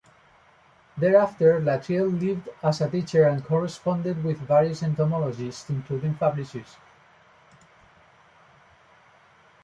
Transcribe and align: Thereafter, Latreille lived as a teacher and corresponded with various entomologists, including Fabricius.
Thereafter, 0.97 1.59
Latreille 1.61 2.07
lived 2.09 2.49
as 2.63 2.81
a 2.81 2.89
teacher 2.89 3.25
and 3.25 3.45
corresponded 3.45 4.23
with 4.23 4.39
various 4.39 4.81
entomologists, 4.81 5.69
including 5.69 6.15
Fabricius. 6.15 6.77